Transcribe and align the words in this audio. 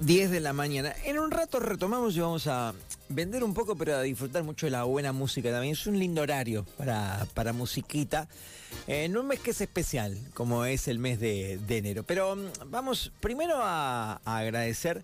10 0.00 0.30
de 0.30 0.40
la 0.40 0.52
mañana. 0.52 0.94
En 1.04 1.18
un 1.18 1.30
rato 1.30 1.58
retomamos 1.58 2.14
y 2.16 2.20
vamos 2.20 2.46
a 2.46 2.74
vender 3.08 3.42
un 3.42 3.54
poco, 3.54 3.76
pero 3.76 3.96
a 3.96 4.02
disfrutar 4.02 4.42
mucho 4.42 4.66
de 4.66 4.70
la 4.70 4.84
buena 4.84 5.12
música 5.12 5.50
también. 5.50 5.72
Es 5.72 5.86
un 5.86 5.98
lindo 5.98 6.22
horario 6.22 6.66
para, 6.76 7.26
para 7.34 7.52
musiquita. 7.52 8.28
En 8.86 9.16
un 9.16 9.26
mes 9.26 9.40
que 9.40 9.52
es 9.52 9.60
especial, 9.60 10.18
como 10.34 10.64
es 10.64 10.86
el 10.88 10.98
mes 10.98 11.18
de, 11.18 11.58
de 11.66 11.78
enero. 11.78 12.02
Pero 12.02 12.36
mm, 12.36 12.70
vamos 12.70 13.10
primero 13.20 13.56
a, 13.62 14.20
a 14.24 14.38
agradecer 14.38 15.02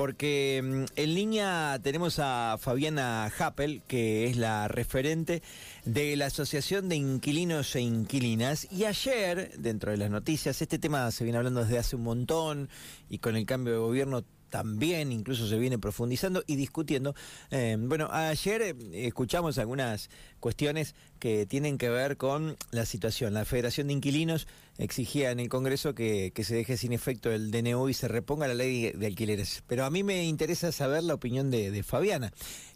porque 0.00 0.62
mm, 0.64 0.84
en 0.96 1.14
línea 1.14 1.78
tenemos 1.82 2.18
a 2.20 2.56
Fabiana 2.58 3.30
Happel, 3.38 3.82
que 3.86 4.30
es 4.30 4.38
la 4.38 4.66
referente 4.66 5.42
de 5.84 6.16
la 6.16 6.24
Asociación 6.24 6.88
de 6.88 6.96
Inquilinos 6.96 7.76
e 7.76 7.82
Inquilinas. 7.82 8.66
Y 8.72 8.86
ayer, 8.86 9.52
dentro 9.58 9.90
de 9.90 9.98
las 9.98 10.10
noticias, 10.10 10.62
este 10.62 10.78
tema 10.78 11.10
se 11.10 11.24
viene 11.24 11.36
hablando 11.36 11.60
desde 11.60 11.76
hace 11.76 11.96
un 11.96 12.04
montón 12.04 12.70
y 13.10 13.18
con 13.18 13.36
el 13.36 13.44
cambio 13.44 13.74
de 13.74 13.78
gobierno 13.78 14.24
también 14.50 15.12
incluso 15.12 15.46
se 15.48 15.58
viene 15.58 15.78
profundizando 15.78 16.42
y 16.46 16.56
discutiendo. 16.56 17.14
Eh, 17.50 17.76
bueno, 17.78 18.08
ayer 18.10 18.62
eh, 18.62 18.74
escuchamos 18.92 19.58
algunas 19.58 20.10
cuestiones 20.40 20.94
que 21.18 21.46
tienen 21.46 21.78
que 21.78 21.88
ver 21.88 22.16
con 22.16 22.56
la 22.70 22.84
situación. 22.84 23.32
La 23.32 23.44
Federación 23.44 23.86
de 23.86 23.94
Inquilinos 23.94 24.48
exigía 24.78 25.30
en 25.30 25.40
el 25.40 25.48
Congreso 25.48 25.94
que, 25.94 26.32
que 26.34 26.44
se 26.44 26.54
deje 26.54 26.76
sin 26.76 26.92
efecto 26.92 27.30
el 27.30 27.50
DNU 27.50 27.88
y 27.88 27.94
se 27.94 28.08
reponga 28.08 28.48
la 28.48 28.54
ley 28.54 28.92
de 28.92 29.06
alquileres. 29.06 29.62
Pero 29.66 29.84
a 29.84 29.90
mí 29.90 30.02
me 30.02 30.24
interesa 30.24 30.72
saber 30.72 31.04
la 31.04 31.14
opinión 31.14 31.50
de, 31.50 31.70
de 31.70 31.82
Fabiana, 31.82 32.32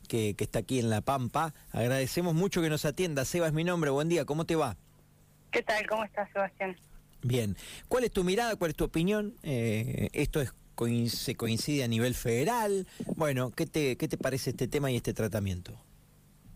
que, 0.09 0.35
que 0.35 0.45
está 0.45 0.61
aquí 0.61 0.79
en 0.79 0.91
La 0.91 1.01
Pampa. 1.01 1.55
Agradecemos 1.73 2.35
mucho 2.35 2.63
que 2.63 2.71
nos 2.71 2.85
atienda. 2.85 3.25
Seba 3.25 3.49
es 3.49 3.53
mi 3.53 3.65
nombre. 3.65 3.91
Buen 3.91 4.09
día, 4.09 4.25
¿cómo 4.25 4.45
te 4.47 4.57
va? 4.57 4.77
¿Qué 5.51 5.63
tal? 5.63 5.87
¿Cómo 5.87 6.05
estás, 6.05 6.31
Sebastián? 6.33 6.77
Bien. 7.23 7.57
¿Cuál 7.89 8.05
es 8.05 8.11
tu 8.11 8.23
mirada? 8.23 8.55
¿Cuál 8.57 8.73
es 8.73 8.77
tu 8.77 8.85
opinión? 8.85 9.35
Eh, 9.43 10.09
esto 10.13 10.41
es 10.41 10.53
se 11.09 11.35
coincide 11.35 11.85
a 11.85 11.89
nivel 11.89 12.15
federal. 12.15 12.87
Bueno, 13.17 13.51
¿qué 13.51 13.67
te, 13.67 13.97
qué 13.97 14.09
te 14.09 14.17
parece 14.17 14.51
este 14.51 14.69
tema 14.69 14.91
y 14.91 14.97
este 14.97 15.15
tratamiento? 15.15 15.79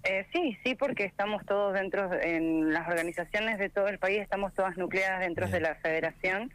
Eh, 0.05 0.27
sí, 0.33 0.57
sí, 0.65 0.75
porque 0.75 1.05
estamos 1.05 1.45
todos 1.45 1.75
dentro, 1.75 2.11
en 2.21 2.73
las 2.73 2.89
organizaciones 2.89 3.59
de 3.59 3.69
todo 3.69 3.89
el 3.89 3.99
país, 3.99 4.21
estamos 4.21 4.55
todas 4.55 4.77
nucleadas 4.77 5.21
dentro 5.21 5.49
de 5.49 5.61
la 5.61 5.75
federación, 5.77 6.53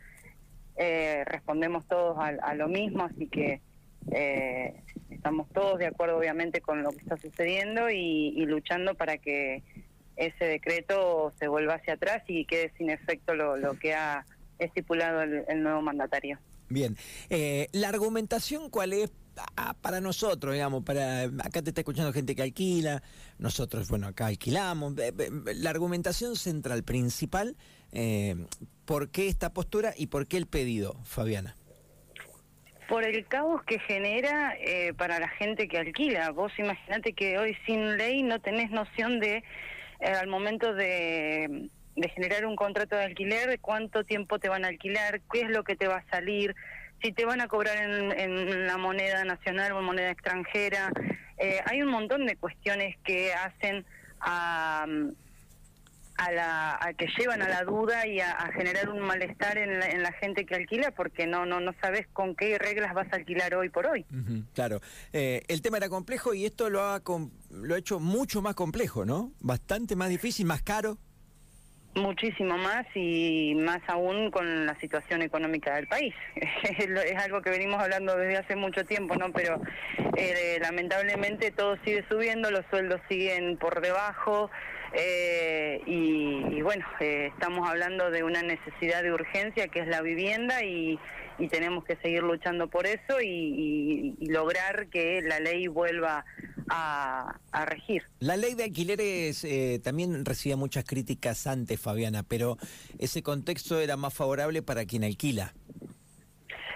eh, 0.76 1.24
respondemos 1.26 1.86
todos 1.88 2.18
a, 2.20 2.54
lo 2.56 2.68
mismo, 2.68 3.04
así 3.04 3.28
que 3.28 3.62
eh, 4.12 4.82
estamos 5.10 5.48
todos 5.50 5.78
de 5.78 5.88
acuerdo 5.88 6.18
obviamente 6.18 6.62
con 6.62 6.84
lo 6.84 6.92
que 6.92 6.98
está 6.98 7.18
sucediendo 7.18 7.90
y, 7.90 8.44
luchando 8.46 8.96
para 8.96 9.18
que 9.18 9.62
ese 10.16 10.46
decreto 10.46 11.34
se 11.38 11.48
vuelva 11.48 11.76
hacia 11.76 11.94
atrás 11.94 12.24
y 12.28 12.46
quede 12.46 12.72
sin 12.78 12.90
efecto 12.90 13.36
lo, 13.36 13.58
lo 13.58 13.78
que 13.78 13.94
ha 13.94 14.26
estipulado 14.58 15.22
el 15.22 15.64
nuevo 15.64 15.82
mandatario. 15.82 16.40
Bien, 16.74 16.98
eh, 17.30 17.68
la 17.72 17.90
argumentación 17.90 18.70
cuál 18.70 18.94
es 18.94 19.12
para 19.82 20.02
nosotros, 20.02 20.54
digamos, 20.54 20.84
para 20.84 21.24
acá 21.24 21.62
te 21.62 21.70
está 21.70 21.82
escuchando 21.82 22.14
gente 22.14 22.36
que 22.36 22.42
alquila, 22.42 23.02
nosotros, 23.38 23.90
bueno, 23.90 24.08
acá 24.08 24.28
alquilamos. 24.28 24.94
La 25.56 25.70
argumentación 25.70 26.36
central, 26.36 26.84
principal, 26.84 27.56
eh, 27.92 28.36
¿por 28.86 29.10
qué 29.10 29.28
esta 29.28 29.54
postura 29.54 29.94
y 29.98 30.08
por 30.08 30.28
qué 30.28 30.38
el 30.38 30.48
pedido, 30.48 30.96
Fabiana? 31.04 31.56
Por 32.88 33.04
el 33.04 33.26
caos 33.26 33.64
que 33.64 33.80
genera 33.80 34.56
eh, 34.60 34.94
para 34.94 35.20
la 35.20 35.30
gente 35.30 35.68
que 35.68 35.78
alquila. 35.78 36.32
Vos 36.32 36.52
imaginate 36.58 37.14
que 37.14 37.38
hoy 37.38 37.56
sin 37.66 37.98
ley 37.98 38.24
no 38.24 38.40
tenés 38.40 38.72
noción 38.72 39.20
de, 39.20 39.38
eh, 40.00 40.08
al 40.08 40.28
momento 40.28 40.74
de 40.74 41.70
de 41.96 42.10
generar 42.10 42.46
un 42.46 42.56
contrato 42.56 42.96
de 42.96 43.04
alquiler, 43.04 43.60
cuánto 43.60 44.04
tiempo 44.04 44.40
te 44.40 44.50
van 44.50 44.66
a 44.66 44.70
alquilar, 44.70 45.22
qué 45.32 45.42
es 45.42 45.50
lo 45.50 45.64
que 45.64 45.76
te 45.76 45.88
va 45.88 45.98
a 45.98 46.10
salir, 46.10 46.56
si 47.02 47.12
te 47.12 47.26
van 47.26 47.42
a 47.42 47.48
cobrar 47.48 47.78
en, 47.78 48.20
en 48.20 48.66
la 48.66 48.78
moneda 48.78 49.24
nacional 49.26 49.74
o 49.74 49.80
en 49.80 49.86
moneda 49.86 50.10
extranjera. 50.10 50.92
Eh, 51.38 51.60
hay 51.66 51.82
un 51.82 51.90
montón 51.90 52.26
de 52.26 52.36
cuestiones 52.36 52.96
que 53.04 53.34
hacen 53.34 53.86
a, 54.20 54.86
a, 56.18 56.32
la, 56.32 56.78
a 56.82 56.94
que 56.94 57.08
llevan 57.18 57.42
a 57.42 57.50
la 57.50 57.64
duda 57.64 58.08
y 58.08 58.20
a, 58.20 58.50
generar 58.56 58.90
un 58.90 59.00
malestar 59.00 59.58
en 59.58 59.80
la, 59.80 59.90
en 59.90 60.04
la, 60.04 60.12
gente 60.14 60.46
que 60.46 60.56
alquila 60.56 60.92
porque 60.92 61.28
no 61.28 61.46
no 61.46 61.60
no 61.60 61.74
sabes 61.82 62.08
con 62.14 62.36
qué 62.36 62.58
reglas 62.58 62.94
vas 62.94 63.12
a 63.12 63.16
alquilar 63.16 63.56
hoy 63.56 63.70
por 63.70 63.88
hoy. 63.88 64.06
claro, 64.54 64.80
eh, 65.12 65.42
el 65.48 65.62
tema 65.62 65.78
era 65.78 65.90
complejo 65.90 66.34
y 66.34 66.46
esto 66.46 66.70
lo 66.70 66.82
ha, 66.82 67.02
lo 67.52 67.76
ha 67.76 67.78
hecho 67.78 68.00
mucho 68.00 68.42
más 68.42 68.56
complejo, 68.56 69.06
¿no? 69.06 69.34
Bastante 69.40 69.96
más 69.96 70.10
difícil, 70.10 70.46
más 70.46 70.62
caro. 70.62 70.98
Muchísimo 71.96 72.58
más 72.58 72.86
y 72.96 73.54
más 73.56 73.80
aún 73.88 74.32
con 74.32 74.66
la 74.66 74.74
situación 74.80 75.22
económica 75.22 75.76
del 75.76 75.88
país. 75.88 76.16
es 76.36 77.24
algo 77.24 77.42
que 77.42 77.52
venimos 77.52 77.82
hablando 77.82 78.18
desde 78.18 78.38
hace 78.38 78.56
mucho 78.56 78.84
tiempo, 78.84 79.16
¿no? 79.16 79.32
Pero 79.32 79.62
eh, 80.18 80.58
lamentablemente 80.60 81.52
todo 81.52 81.78
sigue 81.86 82.04
subiendo, 82.10 82.50
los 82.50 82.66
sueldos 82.72 83.00
siguen 83.08 83.58
por 83.58 83.80
debajo 83.82 84.50
eh, 84.94 85.82
y, 85.86 86.62
bueno, 86.62 86.86
eh, 87.00 87.32
estamos 87.34 87.68
hablando 87.68 88.12
de 88.12 88.24
una 88.24 88.42
necesidad 88.42 89.04
de 89.04 89.12
urgencia 89.12 89.68
que 89.68 89.80
es 89.80 89.88
la 89.88 90.02
vivienda 90.02 90.64
y, 90.64 91.00
tenemos 91.52 91.84
que 91.84 91.98
seguir 91.98 92.24
luchando 92.24 92.70
por 92.70 92.86
eso 92.86 93.20
y, 93.20 94.16
y 94.18 94.30
lograr 94.30 94.88
que 94.88 95.22
la 95.22 95.42
ley 95.42 95.68
vuelva 95.68 96.24
a, 96.74 97.66
regir. 97.66 98.04
La 98.20 98.38
ley 98.38 98.56
de 98.56 98.66
alquileres 98.66 99.44
eh, 99.44 99.80
también 99.84 100.26
recibía 100.26 100.58
muchas 100.58 100.84
críticas 100.84 101.48
antes, 101.48 101.80
Fabiana, 101.80 102.24
pero 102.24 102.58
ese 103.00 103.22
contexto 103.22 103.80
era 103.80 103.98
más 103.98 104.14
favorable 104.14 104.62
para 104.62 104.86
quien 104.86 105.04
alquila. 105.04 105.54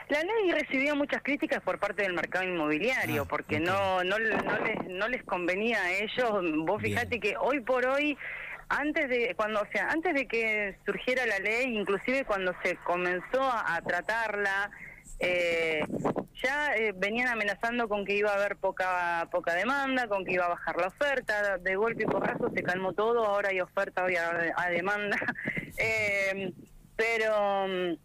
La 0.10 0.24
ley 0.24 0.52
recibía 0.52 0.96
muchas 0.96 1.22
críticas 1.22 1.62
por 1.62 1.80
parte 1.80 2.04
del 2.04 2.14
mercado 2.14 2.46
inmobiliario, 2.46 3.24
ah, 3.24 3.28
porque 3.28 3.60
no, 3.60 4.04
no, 4.06 4.18
no, 4.20 4.60
les, 4.60 4.88
no 4.88 5.08
les 5.10 5.24
convenía 5.24 5.84
a 5.84 5.92
ellos. 5.92 6.66
Vos 6.66 6.82
fíjate 6.82 7.20
que 7.20 7.36
hoy 7.36 7.60
por 7.60 7.86
hoy 7.86 8.18
antes 8.70 9.10
de 9.10 9.34
cuando 9.36 9.62
o 9.62 9.68
sea 9.72 9.90
antes 9.90 10.14
de 10.14 10.28
que 10.28 10.76
surgiera 10.86 11.26
la 11.26 11.40
ley 11.40 11.78
inclusive 11.78 12.26
cuando 12.26 12.54
se 12.64 12.76
comenzó 12.78 13.42
a, 13.42 13.82
tratarla 13.86 14.72
eh, 15.20 15.82
ya 16.44 16.76
eh, 16.76 16.94
venían 16.96 17.28
amenazando 17.28 17.88
con 17.88 18.06
que 18.06 18.16
iba 18.16 18.32
a 18.32 18.36
haber 18.36 18.58
poca 18.58 19.28
poca 19.32 19.56
demanda, 19.56 20.08
con 20.08 20.24
que 20.24 20.34
iba 20.34 20.46
a 20.46 20.50
bajar 20.50 20.78
la 20.78 20.88
oferta, 20.88 21.58
de 21.58 21.76
golpe 21.76 22.04
y 22.04 22.06
porrazo 22.06 22.52
se 22.54 22.64
calmó 22.64 22.94
todo, 22.94 23.26
ahora 23.26 23.50
hay 23.50 23.60
oferta, 23.62 24.04
hoy 24.04 24.16
hay, 24.16 24.76
demanda, 24.76 25.18
eh, 25.78 26.52
pero 26.96 27.68
mm, 27.68 27.98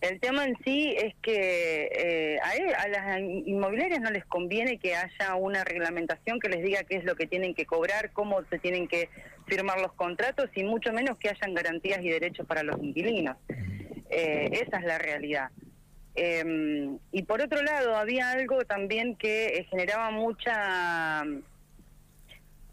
el 0.00 0.20
tema 0.20 0.44
en 0.44 0.56
sí 0.64 0.94
es 0.96 1.14
que 1.22 1.88
eh, 1.92 2.38
a, 2.40 2.82
a, 2.82 2.88
las 2.88 3.20
inmobiliarias 3.20 4.00
no 4.00 4.10
les 4.10 4.24
conviene 4.24 4.78
que 4.78 4.94
haya 4.94 5.34
una 5.36 5.64
reglamentación 5.64 6.40
que 6.40 6.48
les 6.48 6.62
diga 6.62 6.84
qué 6.84 6.96
es 6.96 7.04
lo 7.04 7.16
que 7.16 7.26
tienen 7.26 7.54
que 7.54 7.66
cobrar, 7.66 8.12
cómo 8.12 8.42
se 8.50 8.58
tienen 8.58 8.88
que 8.88 9.08
firmar 9.46 9.80
los 9.80 9.92
contratos 9.94 10.50
y 10.54 10.62
mucho 10.62 10.92
menos 10.92 11.16
que 11.18 11.30
hayan 11.30 11.54
garantías 11.54 12.00
y 12.02 12.08
derechos 12.10 12.46
para 12.46 12.62
los 12.62 12.80
inquilinos. 12.82 13.36
esa 14.10 14.78
es 14.78 14.84
la 14.84 14.98
realidad. 14.98 15.50
Eh, 16.20 16.96
y 17.12 17.22
por 17.22 17.40
otro 17.40 17.62
lado, 17.62 17.96
había 17.96 18.30
algo 18.30 18.64
también 18.64 19.14
que 19.16 19.46
eh, 19.46 19.64
generaba 19.70 20.10
mucha 20.10 21.24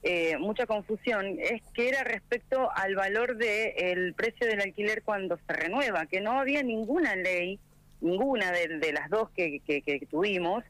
eh, 0.08 0.38
mucha 0.38 0.68
confusión, 0.68 1.40
es 1.40 1.64
que 1.74 1.90
era 1.90 2.04
respecto 2.04 2.70
al 2.76 2.94
valor 2.94 3.38
del 3.38 3.74
el 3.76 4.14
precio 4.14 4.46
del 4.46 4.62
alquiler 4.62 5.02
cuando 5.02 5.36
se 5.48 5.52
renueva, 5.52 6.06
que 6.06 6.22
no 6.22 6.40
había 6.40 6.62
ninguna 6.62 7.16
ley, 7.16 7.60
ninguna 8.02 8.52
de, 8.52 8.94
las 8.94 9.10
dos 9.10 9.32
que, 9.32 9.62
que, 9.66 10.08
tuvimos, 10.08 10.64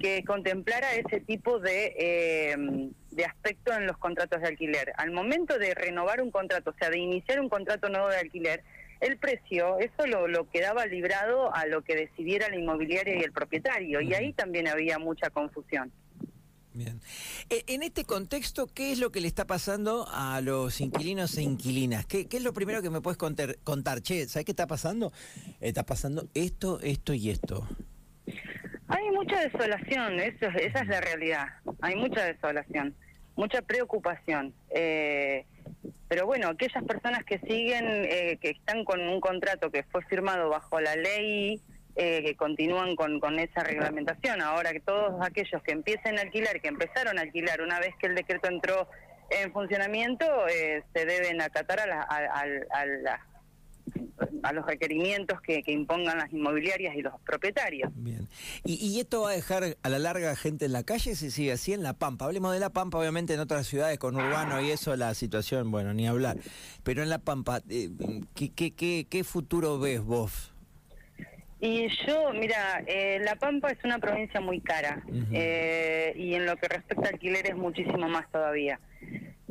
que 0.00 0.24
contemplara 0.24 0.94
ese 0.94 1.20
tipo 1.20 1.60
de, 1.60 1.94
eh, 1.96 2.56
de 3.12 3.24
aspecto 3.24 3.72
en 3.72 3.86
los 3.86 3.98
contratos 3.98 4.40
de 4.40 4.48
alquiler. 4.48 4.92
Al 4.96 5.12
momento 5.12 5.60
de 5.60 5.74
renovar 5.74 6.20
un 6.20 6.32
contrato, 6.32 6.70
o 6.70 6.74
sea, 6.76 6.90
de 6.90 6.98
iniciar 6.98 7.40
un 7.40 7.48
contrato 7.48 7.88
nuevo 7.88 8.08
de 8.08 8.16
alquiler, 8.16 8.64
el 9.02 9.18
precio, 9.18 9.78
eso 9.78 10.06
lo, 10.06 10.28
lo 10.28 10.48
quedaba 10.48 10.86
librado 10.86 11.54
a 11.54 11.66
lo 11.66 11.82
que 11.82 11.96
decidiera 11.96 12.48
la 12.48 12.56
inmobiliaria 12.56 13.16
y 13.16 13.22
el 13.22 13.32
propietario, 13.32 14.00
y 14.00 14.14
ahí 14.14 14.32
también 14.32 14.68
había 14.68 14.98
mucha 14.98 15.30
confusión. 15.30 15.92
Bien. 16.74 17.00
E, 17.50 17.64
en 17.66 17.82
este 17.82 18.04
contexto, 18.04 18.66
¿qué 18.66 18.92
es 18.92 18.98
lo 18.98 19.12
que 19.12 19.20
le 19.20 19.28
está 19.28 19.46
pasando 19.46 20.06
a 20.10 20.40
los 20.40 20.80
inquilinos 20.80 21.36
e 21.36 21.42
inquilinas? 21.42 22.06
¿Qué, 22.06 22.26
qué 22.26 22.38
es 22.38 22.42
lo 22.42 22.52
primero 22.52 22.80
que 22.80 22.88
me 22.88 23.00
puedes 23.00 23.18
contar? 23.18 23.58
contar? 23.58 24.00
Che, 24.00 24.26
¿sabes 24.26 24.46
qué 24.46 24.52
está 24.52 24.66
pasando? 24.66 25.12
Está 25.60 25.84
pasando 25.84 26.28
esto, 26.32 26.80
esto 26.80 27.12
y 27.12 27.30
esto. 27.30 27.68
Hay 28.88 29.10
mucha 29.10 29.40
desolación, 29.40 30.18
eso, 30.20 30.46
esa 30.46 30.80
es 30.80 30.88
la 30.88 31.00
realidad. 31.00 31.46
Hay 31.80 31.96
mucha 31.96 32.24
desolación, 32.24 32.94
mucha 33.36 33.60
preocupación. 33.62 34.54
Eh, 34.70 35.44
pero 36.12 36.26
bueno, 36.26 36.48
aquellas 36.48 36.84
personas 36.84 37.24
que 37.24 37.38
siguen, 37.38 37.86
eh, 37.88 38.36
que 38.38 38.50
están 38.50 38.84
con 38.84 39.00
un 39.00 39.18
contrato 39.18 39.70
que 39.70 39.82
fue 39.84 40.04
firmado 40.04 40.50
bajo 40.50 40.78
la 40.78 40.94
ley, 40.94 41.58
eh, 41.96 42.22
que 42.22 42.36
continúan 42.36 42.96
con, 42.96 43.38
esa 43.38 43.62
reglamentación, 43.62 44.42
ahora 44.42 44.74
que 44.74 44.80
todos 44.80 45.14
aquellos 45.26 45.62
que 45.62 45.72
empiecen 45.72 46.18
a 46.18 46.20
alquilar, 46.20 46.60
que 46.60 46.68
empezaron 46.68 47.18
a 47.18 47.22
alquilar 47.22 47.62
una 47.62 47.80
vez 47.80 47.94
que 47.98 48.08
el 48.08 48.14
decreto 48.14 48.46
entró 48.48 48.90
en 49.30 49.54
funcionamiento, 49.54 50.26
eh, 50.48 50.82
se 50.92 51.06
deben 51.06 51.40
acatar 51.40 51.80
a, 51.80 51.86
la, 51.86 52.02
a, 52.02 52.42
a 52.80 53.18
los 54.52 54.66
requerimientos 54.66 55.40
que, 55.40 55.62
impongan 55.66 56.18
las 56.18 56.32
inmobiliarias 56.32 56.94
y 56.96 57.02
los 57.02 57.14
propietarios. 57.20 57.90
Bien. 57.94 58.28
¿Y, 58.64 59.00
esto 59.00 59.22
va 59.22 59.30
a 59.30 59.34
dejar 59.34 59.76
a 59.82 59.88
la 59.88 59.98
larga 59.98 60.34
gente 60.36 60.66
en 60.66 60.72
la 60.72 60.82
calle 60.82 61.14
si 61.14 61.30
sigue 61.30 61.52
así 61.52 61.72
en 61.72 61.82
La 61.82 61.94
Pampa? 61.94 62.26
Hablemos 62.26 62.52
de 62.52 62.60
La 62.60 62.70
Pampa, 62.70 62.98
obviamente 62.98 63.34
en 63.34 63.40
otras 63.40 63.66
ciudades 63.66 63.98
con 63.98 64.16
urbano 64.16 64.60
y 64.60 64.70
eso 64.70 64.94
la 64.96 65.14
situación, 65.14 65.70
bueno, 65.70 65.94
ni 65.94 66.06
hablar. 66.06 66.36
Pero 66.82 67.02
en 67.02 67.08
La 67.08 67.18
Pampa, 67.18 67.62
eh, 67.68 67.90
¿qué, 68.34 68.52
qué, 68.52 69.06
qué, 69.08 69.24
futuro 69.24 69.78
ves 69.78 70.02
vos? 70.02 70.52
Y 71.60 71.88
yo, 72.06 72.32
mira, 72.32 72.82
eh, 72.86 73.20
La 73.24 73.36
Pampa 73.36 73.70
es 73.70 73.78
una 73.84 73.98
provincia 73.98 74.40
muy 74.40 74.60
cara 74.60 75.02
eh, 75.32 76.12
y 76.16 76.34
en 76.34 76.44
lo 76.44 76.56
que 76.56 76.68
respecta 76.68 77.06
a 77.06 77.10
alquiler 77.10 77.46
es 77.46 77.56
muchísimo 77.56 78.08
más 78.08 78.30
todavía. 78.30 78.80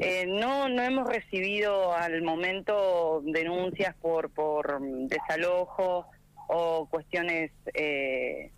Eh, 0.04 0.26
no, 0.26 0.68
no 0.68 0.82
hemos 0.82 1.08
recibido 1.08 1.94
al 1.94 2.24
momento 2.24 3.22
denuncias 3.24 3.96
por, 4.02 4.32
por 4.32 4.82
desalojo 4.82 6.08
o 6.48 6.88
cuestiones 6.90 7.52
eh, 7.76 8.52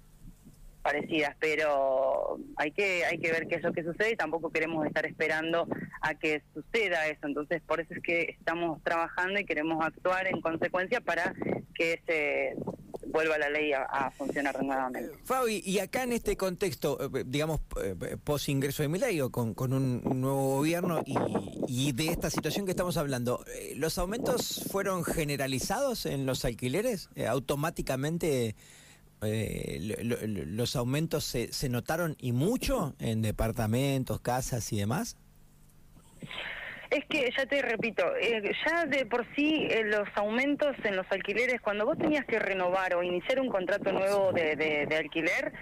parecidas, 0.82 1.36
pero 1.42 2.38
hay 2.56 2.72
que 2.72 3.04
hay 3.04 3.18
que 3.18 3.30
ver 3.30 3.48
qué 3.48 3.56
es 3.56 3.64
lo 3.64 3.74
que 3.74 3.84
sucede 3.84 4.14
y 4.14 4.16
tampoco 4.16 4.52
queremos 4.52 4.88
estar 4.88 5.06
esperando 5.06 5.68
a 6.00 6.16
que 6.16 6.42
suceda 6.54 7.08
eso. 7.08 7.28
Entonces, 7.28 7.62
por 7.62 7.82
eso 7.82 7.94
es 7.94 8.02
que 8.02 8.22
estamos 8.40 8.82
trabajando 8.82 9.38
y 9.38 9.46
queremos 9.46 9.84
actuar 9.86 10.28
en 10.28 10.40
consecuencia 10.40 11.02
para 11.02 11.34
que 11.76 12.02
se 12.06 12.56
vuelva 13.14 13.38
la 13.38 13.50
ley 13.50 13.72
a, 13.72 14.12
funcionar 14.12 14.62
nuevamente. 14.62 15.14
Eh, 15.14 15.18
Fabi, 15.24 15.62
y 15.64 15.80
acá 15.80 16.04
en 16.04 16.14
este 16.14 16.36
contexto, 16.36 16.98
eh, 17.00 17.24
digamos, 17.26 17.62
eh, 17.82 18.18
post 18.22 18.50
ingreso 18.50 18.82
de 18.84 18.90
Milei 18.90 19.20
con 19.30 19.74
un 19.74 20.02
nuevo 20.20 20.58
gobierno 20.58 21.02
y, 21.68 21.92
de 21.94 22.08
esta 22.08 22.30
situación 22.30 22.66
que 22.66 22.72
estamos 22.72 22.98
hablando, 22.98 23.46
¿los 23.76 23.98
aumentos 23.98 24.66
fueron 24.72 25.04
generalizados 25.04 26.06
en 26.06 26.26
los 26.26 26.44
alquileres? 26.44 27.10
¿Automáticamente 27.28 28.56
los 29.22 30.76
aumentos 30.76 31.24
se, 31.24 31.54
se 31.54 31.70
notaron 31.70 32.18
y 32.20 32.32
mucho 32.32 32.96
en 33.00 33.22
departamentos, 33.22 34.20
casas 34.20 34.74
y 34.74 34.78
demás? 34.78 35.18
Es 36.94 37.06
que, 37.06 37.28
ya 37.36 37.48
te 37.48 37.60
repito, 37.64 38.04
eh, 38.18 38.52
ya 38.68 38.86
de 38.86 39.08
por 39.08 39.26
sí 39.36 39.68
eh, 39.68 39.84
los 39.84 40.08
aumentos 40.14 40.76
en 40.84 40.96
los 40.96 41.08
alquileres, 41.10 41.60
cuando 41.60 41.88
vos 41.88 41.98
tenías 41.98 42.24
que 42.26 42.38
renovar 42.38 42.94
o 42.94 43.02
iniciar 43.02 43.40
un 43.40 43.50
contrato 43.50 43.92
nuevo 43.92 44.32
de, 44.32 44.56
de, 44.56 44.96
alquiler, 44.96 45.54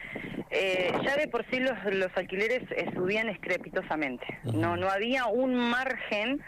eh, 0.49 0.91
ya 1.05 1.15
de 1.15 1.29
por 1.29 1.45
sí 1.49 1.61
los, 1.61 1.81
los 1.93 2.09
alquileres 2.15 2.63
subían 2.93 3.29
estrepitosamente. 3.29 4.25
No, 4.43 4.75
no 4.75 4.89
había 4.89 5.27
un 5.27 5.55
margen 5.55 6.43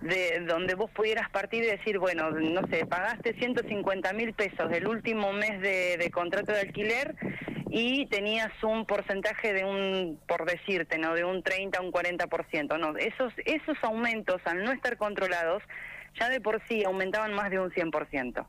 de 0.00 0.40
donde 0.48 0.74
vos 0.74 0.90
pudieras 0.90 1.30
partir 1.30 1.62
y 1.62 1.66
decir, 1.66 2.00
bueno, 2.00 2.32
no 2.32 2.66
sé, 2.66 2.86
pagaste 2.86 3.34
150 3.34 4.12
mil 4.14 4.32
pesos 4.32 4.72
el 4.72 4.88
último 4.88 5.32
mes 5.32 5.60
de, 5.60 5.96
de 5.96 6.10
contrato 6.10 6.52
de 6.52 6.60
alquiler 6.60 7.14
y 7.70 8.06
tenías 8.06 8.50
un 8.62 8.86
porcentaje 8.86 9.52
de 9.52 9.64
un, 9.64 10.20
por 10.26 10.44
decirte, 10.44 10.98
¿no? 10.98 11.14
De 11.14 11.24
un 11.24 11.42
30 11.42 11.78
a 11.78 11.82
un 11.82 11.92
40%. 11.92 12.78
No, 12.78 12.96
esos, 12.96 13.32
esos 13.44 13.76
aumentos, 13.82 14.40
al 14.44 14.64
no 14.64 14.72
estar 14.72 14.96
controlados, 14.96 15.62
ya 16.18 16.28
de 16.28 16.40
por 16.40 16.62
sí 16.68 16.84
aumentaban 16.84 17.32
más 17.32 17.50
de 17.50 17.58
un 17.58 17.70
100%. 17.70 18.46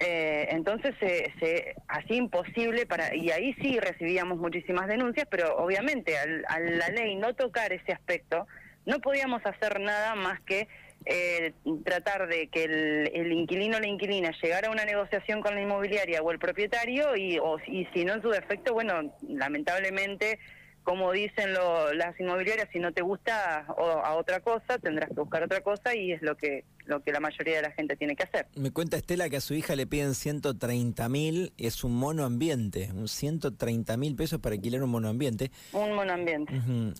Eh, 0.00 0.48
entonces, 0.50 0.94
se, 0.98 1.32
se 1.38 1.74
así 1.86 2.14
imposible 2.14 2.86
para. 2.86 3.14
Y 3.14 3.30
ahí 3.30 3.54
sí 3.60 3.78
recibíamos 3.78 4.38
muchísimas 4.38 4.88
denuncias, 4.88 5.26
pero 5.30 5.56
obviamente 5.56 6.16
al, 6.16 6.44
a 6.48 6.58
la 6.58 6.88
ley 6.88 7.16
no 7.16 7.34
tocar 7.34 7.72
ese 7.72 7.92
aspecto, 7.92 8.46
no 8.86 9.00
podíamos 9.00 9.44
hacer 9.44 9.78
nada 9.80 10.14
más 10.14 10.40
que 10.40 10.68
eh, 11.06 11.52
tratar 11.84 12.28
de 12.28 12.48
que 12.48 12.64
el, 12.64 13.32
inquilino 13.32 13.78
o 13.78 13.80
la 13.80 13.88
inquilina 13.88 14.32
llegara 14.42 14.68
a 14.68 14.70
una 14.70 14.84
negociación 14.84 15.40
con 15.40 15.54
la 15.54 15.62
inmobiliaria 15.62 16.22
o 16.22 16.30
el 16.30 16.38
propietario 16.38 17.16
y, 17.16 17.38
o, 17.38 17.58
y 17.66 17.86
si 17.94 18.04
no 18.04 18.14
en 18.14 18.22
su 18.22 18.28
defecto, 18.28 18.74
bueno, 18.74 19.12
lamentablemente, 19.26 20.38
como 20.82 21.12
dicen 21.12 21.54
las 21.94 22.18
inmobiliarias, 22.18 22.68
si 22.72 22.78
no 22.78 22.92
te 22.92 23.02
gusta 23.02 23.60
a 23.66 24.14
otra 24.14 24.40
cosa, 24.40 24.78
tendrás 24.78 25.08
que 25.08 25.16
buscar 25.16 25.42
otra 25.42 25.62
cosa 25.62 25.94
y 25.94 26.12
es 26.12 26.22
lo 26.22 26.36
que 26.36 26.64
lo 26.90 27.02
que 27.02 27.12
la 27.12 27.20
mayoría 27.20 27.56
de 27.56 27.62
la 27.62 27.70
gente 27.70 27.96
tiene 27.96 28.16
que 28.16 28.24
hacer. 28.24 28.48
Me 28.56 28.72
cuenta 28.72 28.96
Estela 28.96 29.30
que 29.30 29.36
a 29.36 29.40
su 29.40 29.54
hija 29.54 29.76
le 29.76 29.86
piden 29.86 30.14
130 30.14 31.08
mil, 31.08 31.52
es 31.56 31.84
un 31.84 31.94
monoambiente, 31.94 32.90
un 32.92 33.08
130 33.08 33.96
mil 33.96 34.16
pesos 34.16 34.40
para 34.40 34.56
alquilar 34.56 34.82
un 34.82 34.90
monoambiente. 34.90 35.52
Un 35.72 35.94
monoambiente. 35.94 36.52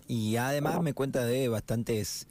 Y 0.07 0.37
además 0.37 0.81
me 0.81 0.93
cuenta 0.93 1.25
de 1.25 1.49
bastantes 1.49 2.27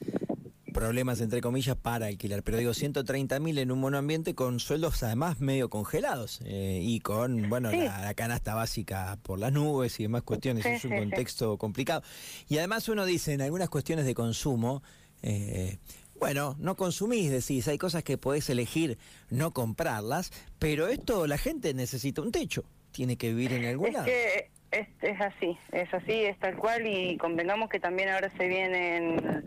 problemas, 0.73 1.21
entre 1.21 1.41
comillas, 1.41 1.77
para 1.77 2.07
alquilar. 2.07 2.43
Pero 2.43 2.59
digo, 2.59 2.75
130 2.75 3.41
mil 3.41 3.59
en 3.59 3.71
un 3.71 3.81
monoambiente 3.81 4.35
con 4.35 4.61
sueldos 4.61 5.03
además 5.03 5.41
medio 5.41 5.71
congelados 5.71 6.41
eh, 6.45 6.81
y 6.83 7.01
con, 7.01 7.49
bueno, 7.49 7.71
la, 7.71 8.15
canasta 8.15 8.55
básica 8.55 9.19
por 9.23 9.39
las 9.39 9.53
nubes 9.53 9.99
y 10.01 10.05
demás 10.05 10.23
cuestiones. 10.23 10.65
es 10.67 10.85
un 10.85 10.97
contexto 10.97 11.59
complicado. 11.59 12.03
Y 12.49 12.59
además 12.59 12.89
uno 12.89 13.05
dice, 13.05 13.33
en 13.33 13.43
algunas 13.43 13.69
cuestiones 13.69 14.05
de 14.05 14.15
consumo, 14.15 14.83
eh, 15.23 15.79
bueno, 16.19 16.55
no 16.59 16.77
consumís, 16.77 17.31
decís, 17.31 17.67
hay 17.69 17.79
cosas 17.79 18.05
que 18.05 18.19
podés 18.19 18.51
elegir 18.51 18.99
no 19.31 19.53
comprarlas, 19.53 20.31
pero 20.59 20.89
esto 20.89 21.27
la 21.27 21.39
gente 21.39 21.73
necesita 21.73 22.21
un 22.21 22.31
techo, 22.31 22.65
tiene 22.93 23.17
que 23.17 23.29
vivir 23.29 23.55
en 23.55 23.65
algún 23.65 23.93
lado. 23.93 24.05
Que 24.05 24.51
es, 24.71 24.87
es 25.01 25.21
así, 25.21 25.59
es 25.73 25.93
así, 25.93 26.13
es 26.13 26.39
tal 26.39 26.57
cual 26.57 26.87
y 26.87 27.17
convengamos 27.17 27.71
que 27.71 27.81
también 27.81 28.11
ahora 28.11 28.31
se 28.37 28.47
vienen 28.47 29.43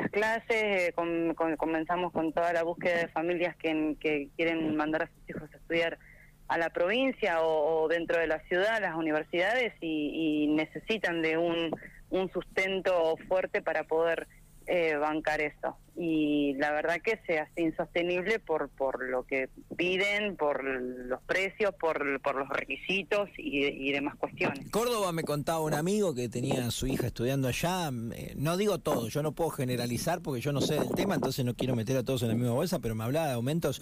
las 0.00 0.10
clases, 0.10 0.90
eh, 0.90 0.94
comenzamos 1.56 2.12
con 2.12 2.32
toda 2.32 2.52
la 2.52 2.62
búsqueda 2.62 2.98
de 2.98 3.08
familias 3.08 3.56
que, 3.56 4.28
quieren 4.36 4.76
mandar 4.76 5.02
a 5.02 5.06
sus 5.06 5.30
hijos 5.30 5.50
a 5.52 5.56
estudiar 5.56 5.98
a 6.46 6.56
la 6.56 6.70
provincia 6.70 7.42
o, 7.42 7.88
dentro 7.88 8.18
de 8.18 8.26
la 8.26 8.38
ciudad, 8.48 8.80
las 8.80 8.94
universidades, 8.94 9.74
y, 9.80 10.44
y 10.44 10.46
necesitan 10.54 11.20
de 11.20 11.36
un, 11.36 11.70
un 12.10 12.30
sustento 12.32 13.16
fuerte 13.28 13.60
para 13.60 13.84
poder 13.84 14.26
eh, 14.70 14.96
bancar 14.96 15.40
eso. 15.40 15.78
Y 15.96 16.52
la 16.58 16.70
verdad 16.72 17.00
que 17.02 17.18
se 17.26 17.38
hace 17.38 17.62
insostenible 17.62 18.38
por, 18.38 18.68
por 18.68 19.02
lo 19.02 19.24
que 19.24 19.48
piden, 19.76 20.36
por 20.36 20.62
los 20.62 21.22
precios, 21.22 21.74
por, 21.74 22.20
por 22.20 22.36
los 22.36 22.48
requisitos 22.50 23.30
y, 23.38 23.90
demás 23.90 24.16
cuestiones. 24.16 24.70
Córdoba 24.70 25.10
me 25.12 25.24
contaba 25.24 25.60
un 25.60 25.72
amigo 25.72 26.14
que 26.14 26.28
tenía 26.28 26.70
su 26.70 26.86
hija 26.86 27.06
estudiando 27.06 27.48
allá, 27.48 27.90
eh, 28.14 28.34
no 28.36 28.58
digo 28.58 28.78
todo, 28.78 29.08
yo 29.08 29.22
no 29.22 29.32
puedo 29.32 29.50
generalizar 29.50 30.20
porque 30.20 30.42
yo 30.42 30.52
no 30.52 30.60
sé 30.60 30.74
del 30.74 30.90
tema, 30.90 31.14
entonces 31.14 31.44
no 31.46 31.54
quiero 31.54 31.74
meter 31.74 31.96
a 31.96 32.04
todos 32.04 32.22
en 32.22 32.28
la 32.28 32.34
misma 32.34 32.52
bolsa, 32.52 32.78
pero 32.78 32.94
me 32.94 33.04
hablaba 33.04 33.28
de 33.28 33.32
aumentos 33.32 33.80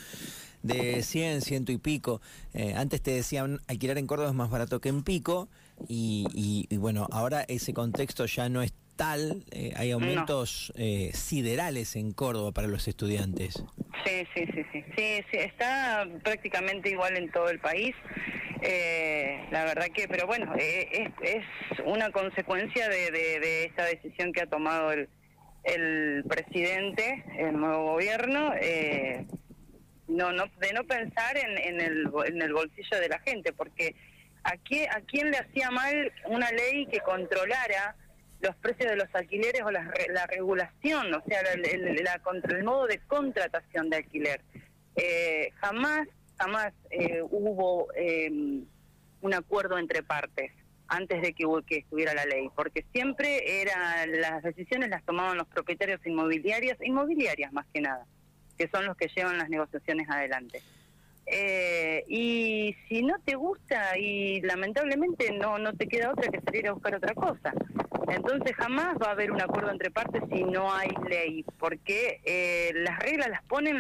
de 0.63 1.03
100, 1.03 1.43
ciento 1.43 1.73
y 1.73 1.79
pico. 1.79 2.21
Eh, 2.55 2.75
antes 2.77 3.03
te 3.03 3.11
decían 3.11 3.61
alquilar 3.67 3.99
en 3.99 4.07
Córdoba 4.07 4.29
es 4.31 4.35
más 4.37 4.51
barato 4.51 4.81
que 4.81 4.89
en 4.89 5.03
Pico 5.03 5.49
y, 5.89 6.67
y 6.71 6.77
bueno, 6.77 7.09
ahora 7.11 7.43
ese 7.43 7.75
contexto 7.75 8.25
ya 8.27 8.49
no 8.49 8.63
es 8.63 8.73
tal, 8.97 9.45
eh, 9.51 9.73
hay 9.77 9.91
aumentos 9.93 10.73
eh, 10.77 11.11
siderales 11.13 11.97
en 11.97 12.13
Córdoba 12.13 12.53
para 12.53 12.67
los 12.67 12.89
estudiantes. 12.89 13.63
Sí, 14.05 14.27
sí, 14.35 14.47
sí, 14.53 14.65
sí, 14.73 14.85
sí, 14.97 15.25
sí 15.31 15.39
está 15.39 16.07
prácticamente 16.25 16.91
igual 16.91 17.17
en 17.17 17.31
todo 17.31 17.51
el 17.51 17.61
país. 17.61 17.95
Eh, 18.63 19.47
la 19.51 19.65
verdad 19.65 19.87
que, 19.95 20.09
pero 20.09 20.27
bueno, 20.27 20.55
es, 20.57 21.11
es, 21.23 21.45
una 21.85 22.11
consecuencia 22.11 22.89
de, 22.89 23.11
de, 23.11 23.65
esta 23.65 23.85
decisión 23.85 24.33
que 24.33 24.43
ha 24.43 24.47
tomado 24.47 24.93
el, 24.93 25.09
el 25.65 26.25
presidente, 26.27 27.25
el 27.39 27.57
nuevo 27.59 27.93
gobierno, 27.93 28.53
no, 30.09 30.33
no, 30.33 30.45
de 30.59 30.73
no 30.73 30.85
pensar 30.85 31.37
en, 31.37 31.59
en, 31.59 31.81
el, 31.81 32.11
en 32.27 32.43
el 32.43 32.53
bolsillo 32.53 32.99
de 32.99 33.09
la 33.09 33.19
gente, 33.21 33.53
porque 33.53 33.95
¿a 34.45 34.57
quién, 34.57 34.91
a 34.91 35.01
quién 35.01 35.31
le 35.31 35.39
hacía 35.39 35.71
mal 35.71 36.13
una 36.27 36.51
ley 36.51 36.87
que 36.87 37.01
controlara 37.01 37.97
los 38.41 38.55
precios 38.57 38.91
de 38.91 38.97
los 38.97 39.09
alquileres 39.15 39.63
o 39.63 39.71
la, 39.71 39.93
la 40.11 40.27
regulación, 40.27 41.13
o 41.15 41.23
sea, 41.27 41.41
el, 41.41 42.05
la, 42.05 42.21
el 42.51 42.65
modo 42.65 42.87
de 42.87 42.99
contratación 43.07 43.91
de 43.91 43.97
alquiler. 43.97 44.41
Eh, 44.97 45.51
jamás, 45.57 46.09
jamás 46.39 46.73
eh, 46.91 47.23
hubo 47.23 47.89
eh, 47.95 48.31
un 49.21 49.35
acuerdo 49.35 49.79
entre 49.79 50.03
partes 50.03 50.53
antes 50.89 51.21
de 51.21 51.33
que, 51.33 51.45
que 51.67 51.79
estuviera 51.79 52.15
la 52.15 52.25
ley, 52.25 52.49
porque 52.55 52.85
siempre 52.93 53.61
eran 53.61 54.21
las 54.21 54.43
decisiones 54.43 54.89
las 54.89 55.05
tomaban 55.05 55.37
los 55.37 55.49
propietarios 55.49 56.01
inmobiliarios, 56.07 56.79
inmobiliarias 56.81 57.53
más 57.53 57.67
que 57.73 57.81
nada, 57.81 58.07
que 58.57 58.69
son 58.69 58.87
los 58.87 58.97
que 58.97 59.09
llevan 59.09 59.39
las 59.39 59.49
negociaciones 59.49 60.09
adelante. 60.09 60.63
Eh, 61.27 62.05
y 62.07 62.77
si 62.89 63.03
no 63.03 63.19
te 63.25 63.35
gusta 63.35 63.99
y 63.99 64.41
lamentablemente 64.43 65.33
no 65.33 65.59
no 65.59 65.73
te 65.73 65.89
queda 65.89 66.13
otra 66.13 66.31
que 66.31 66.41
salir 66.41 66.69
a 66.69 66.73
buscar 66.73 66.95
otra 66.95 67.15
cosa. 67.15 67.53
Entonces 68.09 68.55
jamás 68.57 68.97
va 69.03 69.09
a 69.09 69.11
haber 69.13 69.33
un 69.33 69.41
acuerdo 69.41 69.71
entre 69.71 69.91
partes 69.91 70.23
si 70.33 70.45
no 70.45 70.73
hay 70.73 70.91
ley, 71.09 71.45
porque 71.59 72.21
eh, 72.25 72.73
las 72.75 72.99
reglas 72.99 73.29
las 73.29 73.43
ponen 73.45 73.77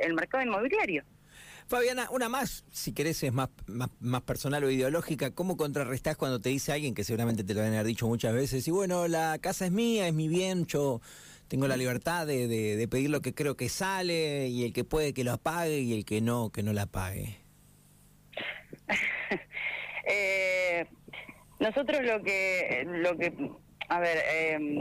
el 0.00 0.14
mercado 0.14 0.42
inmobiliario. 0.42 1.04
Fabiana, 1.68 2.08
una 2.10 2.30
más, 2.30 2.64
si 2.70 2.92
querés 2.92 3.22
es 3.22 3.32
más, 3.32 3.50
más, 3.66 4.22
personal 4.22 4.64
o 4.64 4.70
ideológica, 4.70 5.32
¿cómo 5.32 5.58
contrarrestás 5.58 6.16
cuando 6.16 6.40
te 6.40 6.48
dice 6.48 6.72
alguien 6.72 6.94
que 6.94 7.04
seguramente 7.04 7.44
te 7.44 7.52
lo 7.52 7.60
van 7.60 7.72
a 7.72 7.80
haber 7.80 7.88
dicho 7.88 8.08
muchas 8.08 8.32
veces? 8.32 8.66
Y 8.66 8.70
bueno, 8.70 9.06
la 9.06 9.38
casa 9.38 9.66
es 9.66 9.72
mía, 9.72 10.08
es 10.08 10.14
mi 10.14 10.28
bien, 10.28 10.64
yo 10.64 11.02
tengo 11.46 11.68
la 11.68 11.76
libertad 11.76 12.26
de, 12.26 12.88
pedir 12.90 13.10
lo 13.10 13.20
que 13.20 13.34
creo 13.34 13.54
que 13.54 13.68
sale 13.68 14.48
y 14.48 14.64
el 14.64 14.72
que 14.72 14.84
puede 14.84 15.12
que 15.12 15.24
lo 15.24 15.32
apague 15.32 15.80
y 15.80 15.92
el 15.92 16.06
que 16.06 16.22
no, 16.22 16.48
que 16.48 16.62
no 16.62 16.72
la 16.72 16.86
pague. 16.86 17.36
eh, 20.08 20.86
nosotros 21.60 22.02
lo 22.02 22.22
que, 22.22 22.84
lo 22.86 23.16
que, 23.16 23.32
a 23.88 24.00
ver, 24.00 24.18
em, 24.30 24.78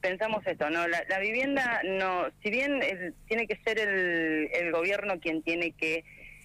pensamos 0.00 0.46
esto, 0.46 0.68
¿no? 0.70 0.86
La, 0.86 1.18
vivienda, 1.18 1.80
no, 1.84 2.26
si 2.42 2.50
bien 2.50 2.80
tiene 3.26 3.46
que 3.46 3.56
ser 3.64 3.78
el, 3.78 4.50
el, 4.52 4.72
gobierno 4.72 5.18
quien 5.18 5.42
tiene 5.42 5.72
que 5.72 6.04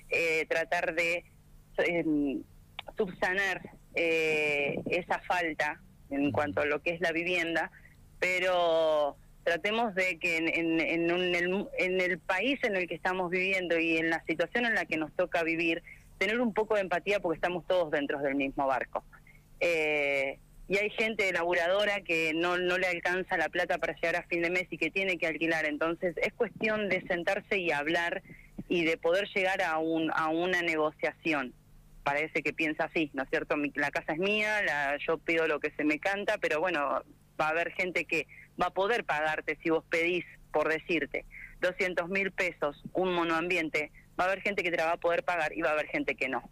eh, 0.10 0.46
tratar 0.48 0.96
de 0.96 1.26
em, 1.78 2.42
subsanar 2.98 3.62
eh, 3.96 4.80
esa 4.90 5.20
falta 5.20 5.82
en 6.10 6.32
cuanto 6.32 6.62
a 6.62 6.66
lo 6.66 6.82
que 6.82 6.92
es 6.92 7.02
la 7.02 7.12
vivienda, 7.12 7.72
pero 8.20 9.18
tratemos 9.44 9.96
de 9.96 10.20
que 10.20 10.38
en, 10.38 10.48
en, 10.48 12.02
el, 12.02 12.20
país 12.20 12.60
en 12.64 12.76
el 12.76 12.88
que 12.88 12.96
estamos 12.96 13.30
viviendo 13.30 13.80
y 13.80 13.98
en 13.98 14.10
la 14.10 14.24
situación 14.26 14.66
en 14.66 14.76
la 14.76 14.86
que 14.86 14.98
nos 14.98 15.12
toca 15.14 15.44
vivir, 15.44 15.82
tener 16.18 16.40
un 16.40 16.54
poco 16.54 16.76
de 16.76 16.82
empatía 16.82 17.20
porque 17.20 17.38
estamos 17.38 17.66
todos 17.66 17.92
dentro 17.92 18.20
del 18.20 18.36
mismo 18.36 18.68
barco. 18.68 19.04
Eh, 19.60 20.40
y 20.68 20.78
hay 20.78 20.92
gente 20.92 21.32
laburadora 21.34 22.02
que 22.02 22.32
no, 22.36 22.58
no 22.58 22.78
le 22.78 22.88
alcanza 22.88 23.38
la 23.38 23.50
plata 23.50 23.80
para 23.80 23.96
llegar 23.96 24.18
a 24.18 24.28
fin 24.28 24.44
de 24.44 24.52
mes 24.52 24.68
y 24.70 24.78
que 24.78 24.92
tiene 24.92 25.18
que 25.18 25.26
alquilar. 25.26 25.66
Entonces 25.66 26.16
es 26.18 26.32
cuestión 26.34 26.90
de 26.90 27.02
sentarse 27.08 27.58
y 27.58 27.72
hablar 27.72 28.22
y 28.68 28.86
de 28.86 28.98
poder 28.98 29.28
llegar 29.34 29.64
a, 29.64 29.80
un, 29.80 30.12
a 30.14 30.30
una 30.30 30.62
negociación. 30.62 31.54
Parece 32.04 32.44
que 32.44 32.54
piensa 32.54 32.86
así, 32.86 33.10
¿no 33.14 33.24
es 33.24 33.30
cierto? 33.30 33.56
la 33.76 33.90
casa 33.90 34.14
es 34.14 34.20
mía, 34.20 34.62
la, 34.62 34.98
yo 34.98 35.18
pido 35.18 35.48
lo 35.48 35.60
que 35.60 35.72
se 35.72 35.84
me 35.84 36.00
canta, 36.00 36.38
pero 36.38 36.60
bueno, 36.60 37.04
va 37.40 37.48
a 37.48 37.50
haber 37.50 37.72
gente 37.72 38.06
que 38.06 38.28
va 38.62 38.68
a 38.68 38.74
poder 38.74 39.06
pagarte 39.06 39.58
si 39.64 39.72
vos 39.72 39.84
pedís, 39.90 40.26
por 40.52 40.70
decirte, 40.70 41.26
200 41.62 42.10
mil 42.10 42.32
pesos 42.32 42.82
un 42.94 43.14
monoambiente, 43.14 43.92
va 44.20 44.26
a 44.26 44.28
haber 44.28 44.42
gente 44.42 44.64
que 44.64 44.72
te 44.72 44.78
la 44.78 44.86
va 44.86 44.94
a 44.94 44.98
poder 44.98 45.24
pagar 45.24 45.52
y 45.56 45.62
va 45.62 45.70
a 45.70 45.74
haber 45.74 45.88
gente 45.88 46.16
que 46.16 46.30
no. 46.30 46.48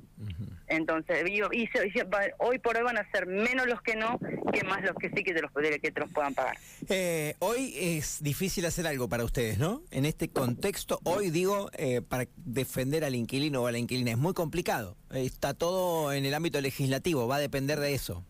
Entonces, 0.68 1.24
y, 1.30 1.42
hoy 1.42 2.60
por 2.60 2.78
hoy 2.78 2.84
van 2.84 2.98
a 2.98 3.10
ser 3.12 3.26
menos 3.26 3.68
los 3.68 3.82
que 3.82 3.96
no 3.96 4.20
que 4.52 4.64
más 4.64 4.82
los 4.84 4.96
que 4.96 5.10
sí 5.10 5.24
que 5.24 5.34
te 5.34 5.42
los, 5.42 5.52
que 5.52 5.92
te 5.92 6.00
los 6.00 6.12
puedan 6.12 6.34
pagar. 6.34 6.58
Eh, 6.90 7.36
hoy 7.40 7.74
es 7.78 8.22
difícil 8.22 8.66
hacer 8.66 8.88
algo 8.88 9.08
para 9.08 9.24
ustedes, 9.24 9.58
¿no? 9.58 9.84
En 9.92 10.06
este 10.06 10.30
contexto, 10.30 11.00
hoy 11.04 11.30
digo, 11.30 11.70
eh, 11.74 12.02
para 12.02 12.26
defender 12.38 13.04
al 13.04 13.16
inquilino 13.16 13.64
o 13.64 13.68
a 13.68 13.72
la 13.72 13.78
inquilina, 13.78 14.12
es 14.12 14.18
muy 14.18 14.34
complicado. 14.34 14.98
Está 15.14 15.54
todo 15.54 16.14
en 16.14 16.26
el 16.26 16.34
ámbito 16.34 16.60
legislativo, 16.62 17.28
va 17.28 17.38
a 17.38 17.40
depender 17.40 17.80
de 17.80 17.94
eso. 17.94 18.24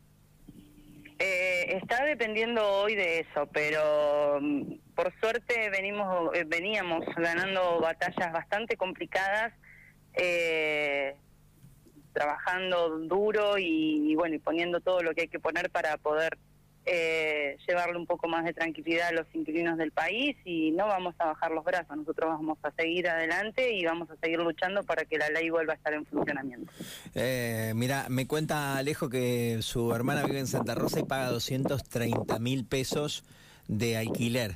Eh, 1.20 1.80
está 1.82 2.06
dependiendo 2.06 2.64
hoy 2.64 2.94
de 2.94 3.22
eso, 3.22 3.48
pero 3.52 4.40
mm, 4.40 4.74
por 4.96 5.12
suerte 5.20 5.70
venimos, 5.72 6.36
eh, 6.36 6.44
veníamos 6.46 7.04
ganando 7.16 7.80
batallas 7.80 8.32
bastante 8.32 8.78
complicadas, 8.78 9.52
eh, 10.14 11.16
trabajando 12.18 12.98
duro 13.00 13.58
y, 13.60 14.16
bueno 14.16 14.36
y 14.36 14.40
poniendo 14.40 14.80
todo 14.80 15.04
lo 15.04 15.14
que 15.14 15.22
hay 15.22 15.28
que 15.28 15.40
poner 15.40 15.70
para 15.70 15.98
poder 15.98 16.38
eh, 16.86 17.58
llevarle 17.68 17.98
un 17.98 18.08
poco 18.08 18.28
más 18.28 18.46
de 18.46 18.54
tranquilidad 18.54 19.10
a 19.10 19.12
los 19.12 19.28
inquilinos 19.34 19.78
del 19.78 19.92
país 19.92 20.36
y 20.46 20.72
no 20.72 20.88
vamos 20.88 21.14
a 21.20 21.26
bajar 21.26 21.52
los 21.52 21.64
brazos, 21.64 21.96
nosotros 21.96 22.30
vamos 22.30 22.58
a 22.64 22.72
seguir 22.72 23.08
adelante 23.10 23.74
y 23.74 23.86
vamos 23.86 24.10
a 24.10 24.16
seguir 24.16 24.40
luchando 24.40 24.84
para 24.84 25.04
que 25.06 25.18
la 25.18 25.30
ley 25.30 25.50
vuelva 25.50 25.74
a 25.74 25.76
estar 25.76 25.94
en 25.94 26.06
funcionamiento. 26.06 26.72
Eh, 27.14 27.74
mira, 27.76 28.06
me 28.10 28.26
cuenta 28.26 28.78
Alejo 28.78 29.10
que 29.10 29.60
su 29.62 29.94
hermana 29.94 30.24
vive 30.24 30.40
en 30.40 30.48
Santa 30.48 30.76
Rosa 30.76 31.02
y 31.02 31.04
paga 31.04 31.30
230 31.30 32.40
mil 32.40 32.66
pesos 32.66 33.26
de 33.68 33.98
alquiler. 33.98 34.56